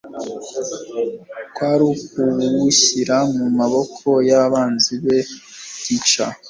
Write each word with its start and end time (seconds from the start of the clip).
kwari 1.53 1.83
ukuwushyira 1.93 3.17
mu 3.37 3.45
maboko 3.57 4.07
y'abanzi 4.29 4.93
be 5.03 5.17
gica. 5.85 6.25